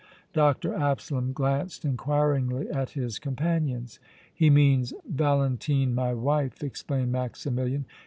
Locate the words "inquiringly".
1.85-2.67